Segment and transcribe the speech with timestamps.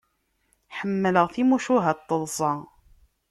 [0.77, 2.51] Ḥemmleɣ timucuha n taḍsa.